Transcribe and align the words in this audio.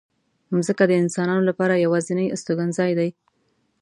مځکه 0.55 0.83
د 0.87 0.91
انسانانو 1.03 1.43
لپاره 1.49 1.81
یوازینۍ 1.85 2.27
استوګنځای 2.29 2.91
دی. 2.99 3.09